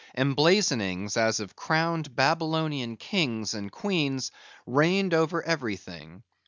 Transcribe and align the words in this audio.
Emblazonings, 0.17 1.15
as 1.15 1.39
of 1.39 1.55
crowned 1.55 2.15
Babylonian 2.15 2.97
kings 2.97 3.53
and 3.53 3.71
queens, 3.71 4.31
reigned 4.65 5.13
over 5.13 5.43
everything. 5.43 6.23